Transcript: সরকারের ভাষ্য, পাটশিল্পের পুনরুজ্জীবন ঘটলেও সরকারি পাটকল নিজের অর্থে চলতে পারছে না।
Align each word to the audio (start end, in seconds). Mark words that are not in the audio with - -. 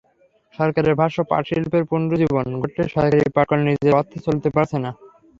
সরকারের 0.53 0.95
ভাষ্য, 1.01 1.17
পাটশিল্পের 1.31 1.83
পুনরুজ্জীবন 1.89 2.45
ঘটলেও 2.61 2.91
সরকারি 2.95 3.23
পাটকল 3.35 3.59
নিজের 3.67 3.97
অর্থে 3.99 4.17
চলতে 4.27 4.47
পারছে 4.55 4.77
না। 4.83 4.91